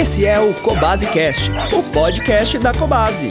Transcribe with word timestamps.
Esse 0.00 0.24
é 0.24 0.40
o 0.40 0.54
Cobase 0.54 1.06
Cast, 1.08 1.50
o 1.76 1.82
podcast 1.92 2.58
da 2.58 2.72
Cobase. 2.72 3.28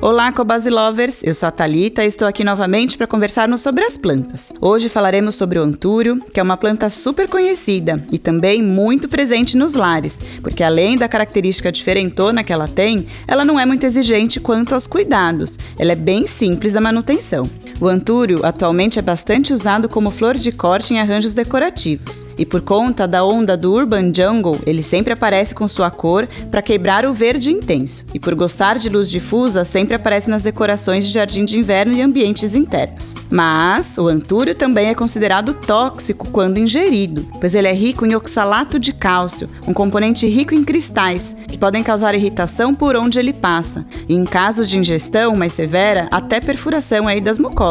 Olá, 0.00 0.32
Cobase 0.32 0.68
Lovers! 0.68 1.22
Eu 1.22 1.32
sou 1.32 1.48
a 1.48 1.52
Thalita 1.52 2.04
e 2.04 2.08
estou 2.08 2.26
aqui 2.26 2.42
novamente 2.42 2.96
para 2.96 3.06
conversarmos 3.06 3.60
sobre 3.60 3.84
as 3.84 3.96
plantas. 3.96 4.52
Hoje 4.60 4.88
falaremos 4.88 5.36
sobre 5.36 5.56
o 5.56 5.62
antúrio, 5.62 6.20
que 6.34 6.40
é 6.40 6.42
uma 6.42 6.56
planta 6.56 6.90
super 6.90 7.28
conhecida 7.28 8.04
e 8.10 8.18
também 8.18 8.60
muito 8.60 9.08
presente 9.08 9.56
nos 9.56 9.74
lares, 9.74 10.20
porque 10.42 10.64
além 10.64 10.98
da 10.98 11.08
característica 11.08 11.70
diferentona 11.70 12.42
que 12.42 12.52
ela 12.52 12.66
tem, 12.66 13.06
ela 13.28 13.44
não 13.44 13.58
é 13.58 13.64
muito 13.64 13.86
exigente 13.86 14.40
quanto 14.40 14.74
aos 14.74 14.88
cuidados. 14.88 15.60
Ela 15.78 15.92
é 15.92 15.96
bem 15.96 16.26
simples 16.26 16.74
a 16.74 16.80
manutenção. 16.80 17.48
O 17.80 17.86
antúrio 17.86 18.44
atualmente 18.44 18.98
é 18.98 19.02
bastante 19.02 19.52
usado 19.52 19.88
como 19.88 20.10
flor 20.10 20.36
de 20.36 20.50
corte 20.50 20.92
em 20.92 20.98
arranjos 20.98 21.32
decorativos, 21.32 22.26
e 22.36 22.44
por 22.44 22.60
conta 22.60 23.06
da 23.06 23.24
onda 23.24 23.56
do 23.56 23.72
urban 23.72 24.12
jungle, 24.12 24.58
ele 24.66 24.82
sempre 24.82 25.12
aparece 25.12 25.54
com 25.54 25.68
sua 25.68 25.88
cor 25.88 26.26
para 26.50 26.60
quebrar 26.60 27.06
o 27.06 27.14
verde 27.14 27.52
intenso, 27.52 28.04
e 28.12 28.18
por 28.18 28.34
gostar 28.34 28.78
de 28.78 28.88
luz 28.88 29.08
difusa, 29.08 29.64
sempre 29.64 29.94
aparece 29.94 30.28
nas 30.28 30.42
decorações 30.42 31.06
de 31.06 31.12
jardim 31.12 31.44
de 31.44 31.56
inverno 31.56 31.92
e 31.92 32.02
ambientes 32.02 32.56
internos. 32.56 33.14
Mas 33.30 33.96
o 33.96 34.08
antúrio 34.08 34.56
também 34.56 34.88
é 34.88 34.94
considerado 34.94 35.54
tóxico 35.54 36.26
quando 36.32 36.58
ingerido, 36.58 37.28
pois 37.38 37.54
ele 37.54 37.68
é 37.68 37.72
rico 37.72 38.04
em 38.04 38.16
oxalato 38.16 38.76
de 38.76 38.92
cálcio, 38.92 39.48
um 39.68 39.72
componente 39.72 40.26
rico 40.26 40.52
em 40.52 40.64
cristais, 40.64 41.36
que 41.46 41.56
podem 41.56 41.84
causar 41.84 42.16
irritação 42.16 42.74
por 42.74 42.96
onde 42.96 43.20
ele 43.20 43.32
passa, 43.32 43.86
e 44.08 44.16
em 44.16 44.24
caso 44.24 44.66
de 44.66 44.76
ingestão 44.76 45.36
mais 45.36 45.52
severa, 45.52 46.08
até 46.10 46.40
perfuração 46.40 47.06
aí 47.06 47.20
das 47.20 47.38
mucosas 47.38 47.67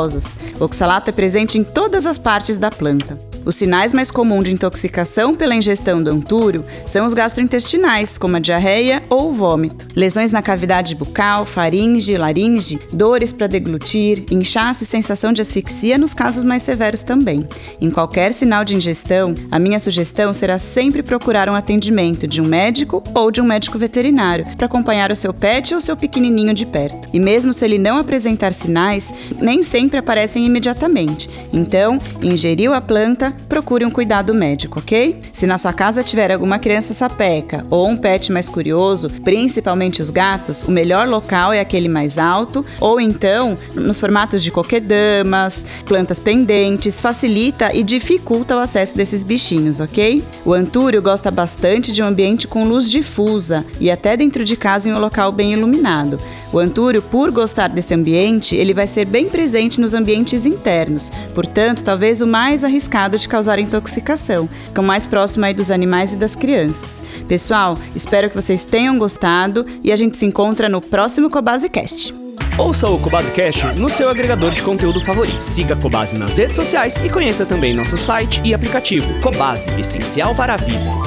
O 0.60 0.66
oxalato 0.66 1.10
é 1.10 1.14
presente 1.14 1.58
em 1.58 1.64
todas 1.64 2.06
as 2.06 2.18
partes 2.18 2.58
da 2.58 2.70
planta. 2.70 3.27
Os 3.48 3.56
sinais 3.56 3.94
mais 3.94 4.12
comuns 4.12 4.44
de 4.44 4.52
intoxicação 4.52 5.34
pela 5.34 5.56
ingestão 5.56 6.04
do 6.04 6.12
antúrio 6.12 6.66
são 6.86 7.06
os 7.06 7.14
gastrointestinais, 7.14 8.18
como 8.18 8.36
a 8.36 8.40
diarreia 8.40 9.02
ou 9.10 9.30
o 9.30 9.34
vômito, 9.34 9.88
lesões 9.96 10.34
na 10.34 10.42
cavidade 10.42 10.94
bucal, 10.94 11.46
faringe, 11.46 12.18
laringe, 12.18 12.78
dores 12.92 13.32
para 13.32 13.48
deglutir, 13.48 14.26
inchaço 14.30 14.84
e 14.84 14.86
sensação 14.86 15.32
de 15.32 15.40
asfixia 15.40 15.98
nos 15.98 16.14
casos 16.14 16.44
mais 16.44 16.62
severos 16.62 17.04
também. 17.04 17.46
Em 17.80 17.90
qualquer 17.90 18.34
sinal 18.34 18.66
de 18.66 18.76
ingestão, 18.76 19.34
a 19.50 19.58
minha 19.58 19.80
sugestão 19.80 20.34
será 20.34 20.58
sempre 20.58 21.02
procurar 21.02 21.48
um 21.48 21.56
atendimento 21.56 22.28
de 22.28 22.42
um 22.42 22.46
médico 22.46 23.02
ou 23.16 23.32
de 23.32 23.40
um 23.40 23.46
médico 23.46 23.80
veterinário 23.80 24.46
para 24.58 24.66
acompanhar 24.66 25.10
o 25.10 25.16
seu 25.16 25.34
pet 25.34 25.74
ou 25.74 25.80
seu 25.80 25.96
pequenininho 25.96 26.54
de 26.54 26.66
perto. 26.66 27.08
E 27.14 27.20
mesmo 27.20 27.54
se 27.54 27.64
ele 27.64 27.80
não 27.80 27.98
apresentar 27.98 28.52
sinais, 28.52 29.14
nem 29.40 29.64
sempre 29.64 30.00
aparecem 30.00 30.46
imediatamente. 30.46 31.30
Então, 31.54 31.98
ingeriu 32.22 32.74
a 32.74 32.82
planta, 32.82 33.37
procure 33.48 33.86
um 33.86 33.92
cuidado 33.92 34.34
médico, 34.34 34.80
ok? 34.80 35.20
Se 35.34 35.46
na 35.46 35.58
sua 35.58 35.74
casa 35.74 36.04
tiver 36.04 36.32
alguma 36.32 36.60
criança 36.60 36.94
sapeca 36.94 37.66
ou 37.70 37.88
um 37.88 37.98
pet 37.98 38.32
mais 38.32 38.50
curioso, 38.50 39.10
principalmente 39.24 40.02
os 40.02 40.10
gatos, 40.10 40.64
o 40.64 40.72
melhor 40.72 41.08
local 41.08 41.54
é 41.54 41.60
aquele 41.60 41.88
mais 41.88 42.18
alto 42.18 42.66
ou 42.80 43.00
então 43.00 43.58
nos 43.74 44.00
formatos 44.00 44.44
de 44.44 44.52
coquedamas, 44.52 45.66
plantas 45.86 46.20
pendentes, 46.20 47.00
facilita 47.00 47.74
e 47.74 47.84
dificulta 47.84 48.56
o 48.56 48.60
acesso 48.60 48.96
desses 48.96 49.24
bichinhos, 49.24 49.80
ok? 49.80 50.24
O 50.46 50.54
antúrio 50.54 51.02
gosta 51.02 51.32
bastante 51.32 51.92
de 51.92 52.02
um 52.02 52.06
ambiente 52.06 52.48
com 52.48 52.68
luz 52.68 52.90
difusa 52.90 53.66
e 53.80 53.90
até 53.90 54.18
dentro 54.18 54.44
de 54.44 54.56
casa 54.56 54.90
em 54.90 54.94
um 54.94 55.00
local 55.00 55.32
bem 55.32 55.54
iluminado. 55.54 56.20
O 56.52 56.60
antúrio, 56.60 57.02
por 57.02 57.30
gostar 57.32 57.68
desse 57.68 57.94
ambiente, 57.94 58.56
ele 58.56 58.74
vai 58.74 58.88
ser 58.88 59.06
bem 59.06 59.30
presente 59.30 59.80
nos 59.80 59.94
ambientes 59.94 60.46
internos, 60.46 61.12
portanto, 61.36 61.84
talvez 61.84 62.22
o 62.22 62.28
mais 62.28 62.64
arriscado 62.64 63.18
de 63.18 63.27
causar 63.28 63.60
intoxicação, 63.60 64.48
ficam 64.68 64.84
mais 64.84 65.06
próximo 65.06 65.46
aí 65.46 65.54
dos 65.54 65.72
animais 65.72 66.14
e 66.14 66.16
das 66.16 66.36
crianças. 66.36 67.04
Pessoal, 67.28 67.78
espero 67.96 68.30
que 68.30 68.36
vocês 68.36 68.66
tenham 68.66 68.98
gostado 68.98 69.66
e 69.84 69.92
a 69.92 69.96
gente 69.96 70.18
se 70.18 70.26
encontra 70.26 70.70
no 70.70 70.82
próximo 70.82 71.30
Cobase 71.30 71.70
Cast. 71.70 72.14
Ouça 72.58 72.90
o 72.90 73.00
Cobase 73.00 73.32
Cash 73.32 73.78
no 73.78 73.88
seu 73.88 74.10
agregador 74.10 74.52
de 74.52 74.64
conteúdo 74.64 75.00
favorito. 75.02 75.42
Siga 75.44 75.76
a 75.76 75.78
Cobase 75.78 76.18
nas 76.18 76.38
redes 76.38 76.56
sociais 76.56 76.98
e 77.04 77.10
conheça 77.10 77.46
também 77.46 77.74
nosso 77.74 77.98
site 77.98 78.42
e 78.44 78.54
aplicativo. 78.54 79.08
Cobase, 79.22 79.72
essencial 79.80 80.34
para 80.34 80.56
a 80.56 80.58
vida. 80.58 81.07